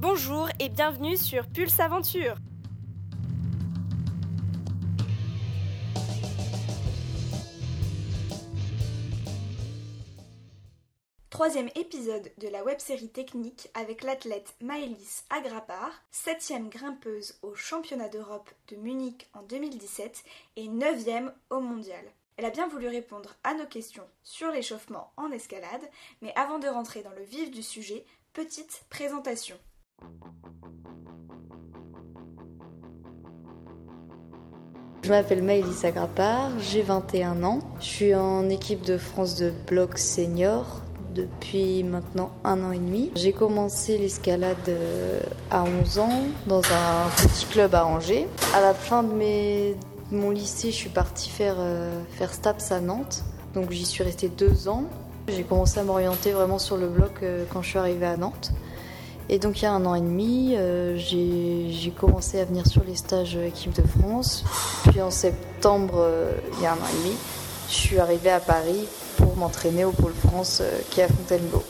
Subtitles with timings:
[0.00, 2.36] Bonjour et bienvenue sur Pulse Aventure.
[11.28, 18.50] Troisième épisode de la web-série technique avec l'athlète Maëlys Agrapar, septième grimpeuse au championnat d'Europe
[18.68, 20.24] de Munich en 2017
[20.56, 22.06] et neuvième au mondial.
[22.38, 25.90] Elle a bien voulu répondre à nos questions sur l'échauffement en escalade,
[26.22, 29.58] mais avant de rentrer dans le vif du sujet, petite présentation.
[35.02, 37.58] Je m'appelle Maëlys Agrapar, j'ai 21 ans.
[37.80, 40.82] Je suis en équipe de France de bloc senior
[41.14, 43.10] depuis maintenant un an et demi.
[43.16, 48.28] J'ai commencé l'escalade euh, à 11 ans dans un petit club à Angers.
[48.54, 49.74] À la fin de,
[50.12, 53.24] mon lycée, je suis partie faire, euh, faire STAPS à Nantes.
[53.54, 54.84] Donc j'y suis restée deux ans.
[55.28, 58.52] J'ai commencé à m'orienter vraiment sur le bloc euh, quand je suis arrivée à Nantes.
[59.32, 60.56] Et donc il y a un an et demi,
[60.96, 64.44] j'ai commencé à venir sur les stages équipe de France.
[64.90, 66.04] Puis en septembre,
[66.54, 67.16] il y a un an et demi,
[67.68, 71.62] je suis arrivée à Paris pour m'entraîner au Pôle France euh, qui est à Fontainebleau.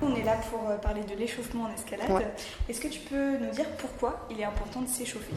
[0.00, 2.08] On est là pour euh, parler de l'échauffement en escalade.
[2.68, 5.34] Est-ce que tu peux nous dire pourquoi il est important de s'échauffer?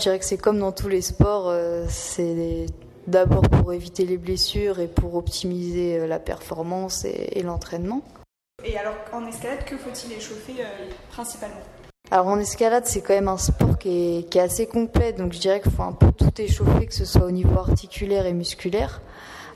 [0.00, 2.64] Je dirais que c'est comme dans tous les sports, euh, c'est
[3.06, 8.00] d'abord pour éviter les blessures et pour optimiser la performance et l'entraînement.
[8.64, 11.60] Et alors en escalade, que faut-il échauffer euh, principalement?
[12.10, 15.60] Alors en escalade, c'est quand même un sport qui est, assez complet, donc je dirais
[15.60, 19.02] qu'il faut un peu tout échauffer, que ce soit au niveau articulaire et musculaire.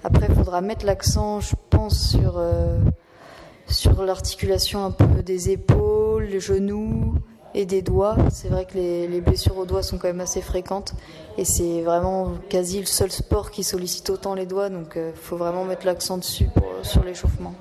[0.03, 2.79] Après, il faudra mettre l'accent, je pense, sur, euh,
[3.67, 7.15] sur l'articulation un peu des épaules, les genoux
[7.55, 8.17] et des doigts.
[8.31, 10.95] C'est vrai que les, les, blessures aux doigts sont quand même assez fréquentes
[11.39, 15.13] et c'est vraiment quasi le seul sport qui sollicite autant les doigts, donc il euh,
[15.15, 16.49] faut vraiment mettre l'accent dessus
[16.83, 17.55] sur l'échauffement.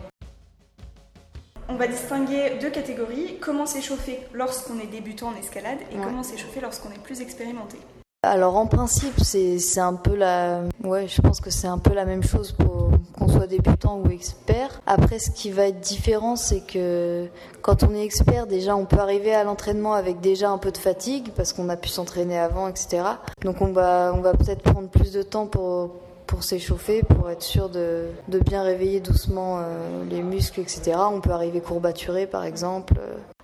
[1.69, 6.59] On va distinguer deux catégories, comment s'échauffer lorsqu'on est débutant en escalade et comment s'échauffer
[6.59, 7.77] lorsqu'on est plus expérimenté.
[8.25, 12.05] Alors en principe, c'est un peu la ouais, je pense que c'est un peu la
[12.05, 14.81] même chose pour qu'on soit débutant ou expert.
[14.87, 17.27] Après ce qui va être différent, c'est que
[17.61, 20.77] quand on est expert, déjà on peut arriver à l'entraînement avec déjà un peu de
[20.77, 23.03] fatigue parce qu'on a pu s'entraîner avant, etc.
[23.41, 25.91] Donc on va on va peut-être prendre plus de temps pour
[26.27, 30.97] pour s'échauffer, pour être sûr de, bien réveiller doucement euh, les muscles, etc.
[31.11, 32.95] On peut arriver courbaturé par exemple.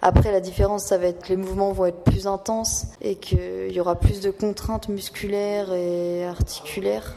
[0.01, 3.71] Après, la différence, ça va être que les mouvements vont être plus intenses et qu'il
[3.71, 7.15] y aura plus de contraintes musculaires et articulaires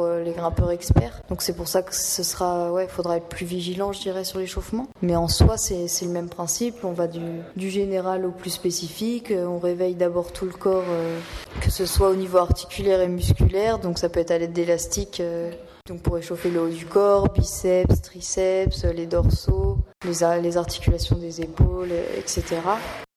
[0.00, 1.20] euh, les grimpeurs experts.
[1.28, 4.38] Donc c'est pour ça que ce sera, ouais, faudra être plus vigilant, je dirais, sur
[4.38, 4.88] l'échauffement.
[5.02, 6.76] Mais en soi, c'est le même principe.
[6.84, 7.20] On va du,
[7.56, 9.32] du, général au plus spécifique.
[9.32, 11.18] On réveille d'abord tout le corps, euh,
[11.60, 13.78] que ce soit au niveau articulaire et musculaire.
[13.78, 15.20] Donc ça peut être à l'aide d'élastiques.
[15.20, 15.50] Euh,
[15.88, 21.90] donc pour échauffer le haut du corps, biceps, triceps, les dorsaux, les articulations des épaules,
[22.16, 22.60] etc.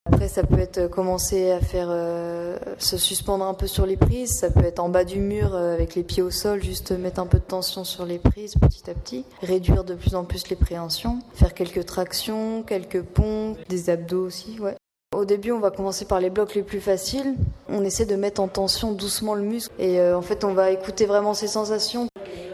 [0.08, 4.38] Après, ça peut être commencer à faire euh, se suspendre un peu sur les prises.
[4.38, 7.20] Ça peut être en bas du mur euh, avec les pieds au sol, juste mettre
[7.20, 9.26] un peu de tension sur les prises petit à petit.
[9.42, 11.20] Réduire de plus en plus les préhensions.
[11.34, 14.76] Faire quelques tractions, quelques pompes, des abdos aussi, ouais.
[15.16, 17.36] Au début, on va commencer par les blocs les plus faciles.
[17.70, 20.72] On essaie de mettre en tension doucement le muscle et euh, en fait, on va
[20.72, 22.08] écouter vraiment ses sensations.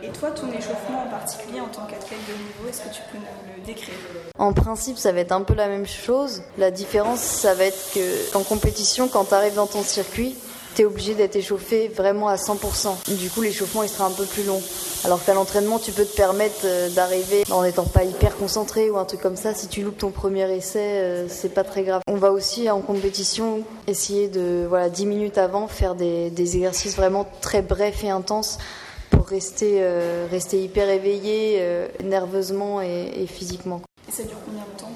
[0.03, 0.91] Et toi, ton échauffement en
[1.21, 3.93] particulier en tant qu'athlète de niveau, est-ce que tu peux nous le décrire?
[4.39, 6.41] En principe, ça va être un peu la même chose.
[6.57, 10.35] La différence, ça va être que en compétition, quand tu arrives dans ton circuit,
[10.75, 13.15] tu es obligé d'être échauffé vraiment à 100%.
[13.17, 14.61] Du coup, l'échauffement, il sera un peu plus long.
[15.03, 18.97] Alors qu'à l'entraînement, tu peux te permettre euh, d'arriver en n'étant pas hyper concentré ou
[18.97, 19.53] un truc comme ça.
[19.53, 22.01] Si tu loupes ton premier essai, euh, c'est pas très grave.
[22.07, 27.27] On va aussi en compétition essayer de, voilà, 10 minutes avant, faire des, exercices vraiment
[27.41, 28.57] très brefs et intenses
[29.31, 31.66] rester, euh, rester hyper éveillé
[32.03, 33.81] nerveusement et physiquement.
[34.08, 34.92] Et ça dure combien de temps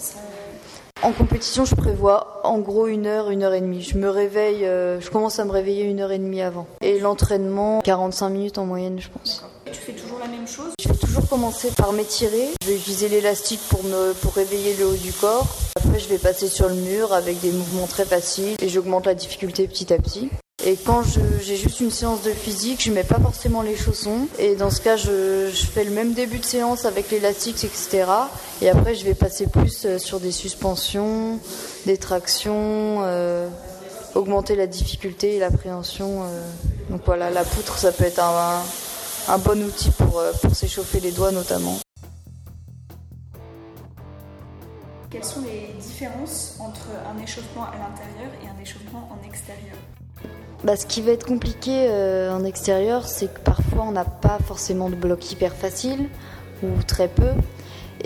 [1.03, 3.81] En compétition, je prévois en gros une heure, une heure et demie.
[3.81, 6.67] Je me réveille, euh, je commence à me réveiller une heure et demie avant.
[6.81, 9.45] Et l'entraînement, 45 minutes en moyenne, je pense.
[9.67, 10.73] Et tu fais toujours la même chose?
[10.79, 12.49] Je vais toujours commencer par m'étirer.
[12.61, 15.47] Je vais utiliser l'élastique pour me pour réveiller le haut du corps.
[15.75, 19.15] Après, je vais passer sur le mur avec des mouvements très faciles et j'augmente la
[19.15, 20.29] difficulté petit à petit.
[20.67, 21.03] Et quand
[21.41, 24.27] j'ai juste une séance de physique, je mets pas forcément les chaussons.
[24.39, 28.05] Et dans ce cas, je, fais le même début de séance avec l'élastique, etc.
[28.63, 31.39] Et après, je vais passer plus euh, sur des suspensions,
[31.85, 33.47] des tractions, euh,
[34.15, 36.23] augmenter la difficulté et l'appréhension.
[36.23, 36.41] Euh.
[36.89, 41.31] Donc voilà, la poutre, ça peut être un, bon outil pour, pour s'échauffer les doigts
[41.31, 41.77] notamment.
[45.11, 49.75] Quelles sont les différences entre un échauffement à l'intérieur et un échauffement en extérieur?
[50.65, 54.39] Bah, Ce qui va être compliqué euh, en extérieur, c'est que parfois on n'a pas
[54.45, 56.09] forcément de bloc hyper facile
[56.63, 57.29] ou très peu.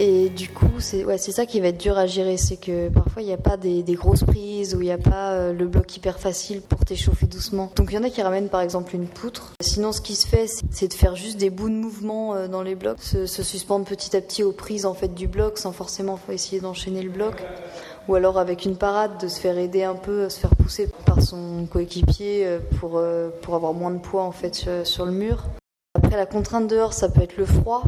[0.01, 2.37] Et du coup, c'est ça qui va être dur à gérer.
[2.37, 5.33] C'est que parfois, il n'y a pas des, grosses prises ou il n'y a pas
[5.33, 7.69] euh, le bloc hyper facile pour t'échauffer doucement.
[7.75, 9.51] Donc, il y en a qui ramènent par exemple une poutre.
[9.59, 12.61] Sinon, ce qui se fait, c'est de faire juste des bouts de mouvement euh, dans
[12.61, 16.17] les blocs, se, suspendre petit à petit aux prises en fait, du bloc sans forcément
[16.29, 17.43] essayer d'enchaîner le bloc.
[18.07, 21.21] Ou alors avec une parade, de se faire aider un peu, se faire pousser par
[21.21, 23.01] son coéquipier euh, pour,
[23.41, 25.43] pour avoir moins de poids en fait sur le mur.
[25.93, 27.83] Après, la contrainte dehors, ça peut être le froid.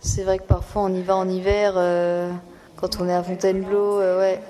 [0.00, 2.30] C'est vrai que parfois on y va en hiver euh,
[2.76, 4.40] quand on est à Fontainebleau, euh, ouais.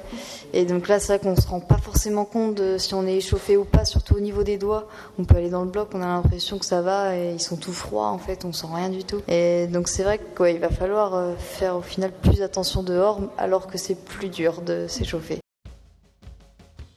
[0.52, 3.16] Et donc là, c'est vrai qu'on se rend pas forcément compte de si on est
[3.16, 4.87] échauffé ou pas, surtout au niveau des doigts.
[5.19, 7.56] On peut aller dans le bloc, on a l'impression que ça va et ils sont
[7.56, 9.20] tout froids en fait, on sent rien du tout.
[9.28, 13.66] Et donc c'est vrai qu'il va falloir euh, faire au final plus attention dehors alors
[13.66, 15.40] que c'est plus dur de s'échauffer.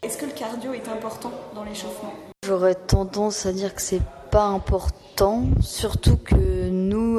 [0.01, 2.13] Est-ce que le cardio est important dans l'échauffement?
[2.45, 6.69] J'aurais tendance à dire que c'est pas important, surtout que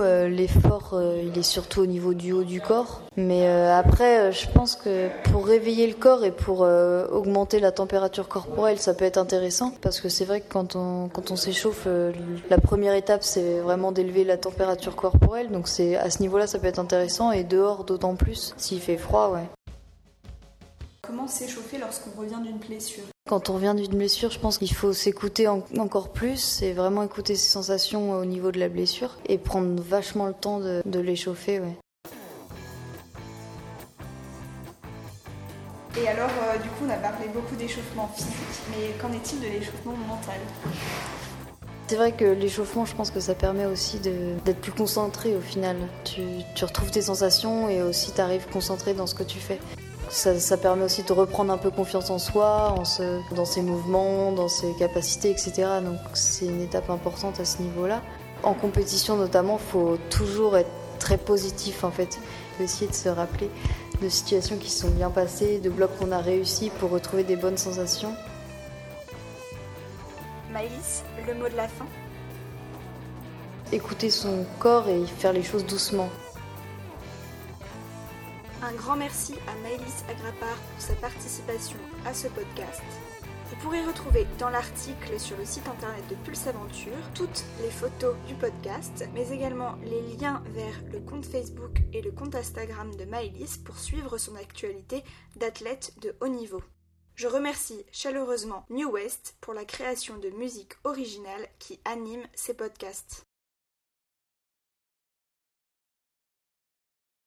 [0.00, 3.02] euh, l'effort, euh, il est surtout au niveau du haut du corps.
[3.17, 8.29] Mais euh, après, je pense que pour réveiller le corps et pour augmenter la température
[8.29, 11.87] corporelle, ça peut être intéressant, parce que c'est vrai que quand on, quand on s'échauffe,
[12.49, 16.58] la première étape, c'est vraiment d'élever la température corporelle, donc c'est à ce niveau-là, ça
[16.58, 19.49] peut être intéressant, et dehors, d'autant plus, s'il fait froid, ouais.
[21.11, 24.93] Comment s'échauffer lorsqu'on revient d'une blessure Quand on revient d'une blessure, je pense qu'il faut
[24.93, 29.83] s'écouter encore plus et vraiment écouter ses sensations au niveau de la blessure et prendre
[29.83, 31.59] vachement le temps de, l'échauffer.
[31.59, 31.77] Ouais.
[36.01, 38.31] Et alors, euh, du coup, on a parlé beaucoup d'échauffement physique,
[38.71, 40.39] mais qu'en est-il de l'échauffement mental?
[41.89, 45.77] C'est vrai que l'échauffement, je pense que ça permet aussi d'être plus concentré au final.
[46.05, 46.23] Tu,
[46.55, 49.59] tu retrouves tes sensations et aussi tu arrives concentré dans ce que tu fais.
[50.11, 52.75] Ça, permet aussi de reprendre un peu confiance en soi,
[53.31, 55.53] dans ses mouvements, dans ses capacités, etc.
[55.85, 58.03] Donc c'est une étape importante à ce niveau-là.
[58.43, 62.19] En compétition notamment, il faut toujours être très positif en fait.
[62.61, 63.49] Essayer de se rappeler
[64.03, 67.37] de situations qui se sont bien passées, de blocs qu'on a réussi pour retrouver des
[67.37, 68.15] bonnes sensations.
[70.53, 71.87] Maïs, le mot de la fin?
[73.73, 76.09] Écouter son corps et faire les choses doucement.
[78.62, 82.83] Un grand merci à Maëlys Agrapar pour sa participation à ce podcast.
[83.49, 88.15] Vous pourrez retrouver dans l'article sur le site internet de Pulse Aventure toutes les photos
[88.29, 93.07] du podcast, mais également les liens vers le compte Facebook et le compte Instagram de
[93.07, 95.05] Maëlys pour suivre son actualité
[95.37, 96.62] d'athlète de haut niveau.
[97.15, 103.25] Je remercie chaleureusement New West pour la création de musique originale qui anime ces podcasts.